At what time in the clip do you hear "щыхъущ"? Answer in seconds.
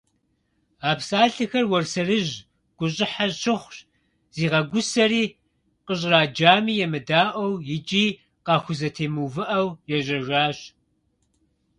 3.39-3.77